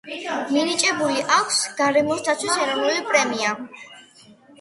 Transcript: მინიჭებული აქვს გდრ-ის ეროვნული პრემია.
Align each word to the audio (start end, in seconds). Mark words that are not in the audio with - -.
მინიჭებული 0.53 1.19
აქვს 1.35 1.59
გდრ-ის 1.81 2.55
ეროვნული 2.63 3.05
პრემია. 3.13 3.53